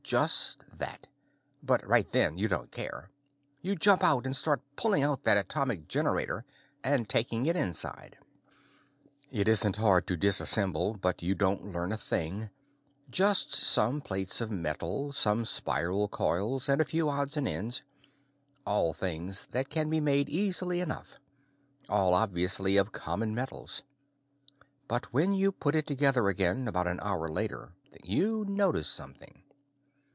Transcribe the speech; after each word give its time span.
Just 0.03 0.65
that. 0.77 1.07
But 1.63 1.87
right 1.87 2.05
then, 2.11 2.37
you 2.37 2.49
don't 2.49 2.69
care. 2.69 3.09
You 3.61 3.77
jump 3.77 4.03
out 4.03 4.25
and 4.25 4.35
start 4.35 4.59
pulling 4.75 5.03
out 5.03 5.23
that 5.23 5.37
atomic 5.37 5.87
generator 5.87 6.43
and 6.83 7.07
taking 7.07 7.45
it 7.45 7.55
inside. 7.55 8.17
It 9.31 9.47
isn't 9.47 9.77
hard 9.77 10.05
to 10.07 10.17
disassemble, 10.17 10.99
but 10.99 11.23
you 11.23 11.33
don't 11.33 11.67
learn 11.71 11.93
a 11.93 11.97
thing; 11.97 12.49
just 13.09 13.55
some 13.55 14.01
plates 14.01 14.41
of 14.41 14.51
metal, 14.51 15.13
some 15.13 15.45
spiral 15.45 16.09
coils, 16.09 16.67
and 16.67 16.81
a 16.81 16.85
few 16.85 17.07
odds 17.07 17.37
and 17.37 17.47
ends 17.47 17.81
all 18.65 18.91
things 18.91 19.47
that 19.51 19.69
can 19.69 19.89
be 19.89 20.01
made 20.01 20.27
easily 20.27 20.81
enough, 20.81 21.15
all 21.87 22.13
obviously 22.13 22.75
of 22.75 22.91
common 22.91 23.33
metals. 23.33 23.81
But 24.89 25.13
when 25.13 25.31
you 25.33 25.53
put 25.53 25.73
it 25.73 25.87
together 25.87 26.27
again, 26.27 26.67
about 26.67 26.87
an 26.87 26.99
hour 27.01 27.31
later, 27.31 27.75
you 28.03 28.43
notice 28.45 28.89
something. 28.89 29.37